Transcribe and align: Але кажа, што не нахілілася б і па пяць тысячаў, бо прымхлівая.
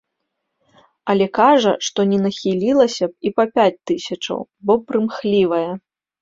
Але 1.13 1.27
кажа, 1.39 1.73
што 1.87 1.99
не 2.13 2.19
нахілілася 2.25 3.05
б 3.11 3.31
і 3.31 3.33
па 3.41 3.45
пяць 3.59 3.83
тысячаў, 3.93 4.39
бо 4.71 4.79
прымхлівая. 4.89 5.63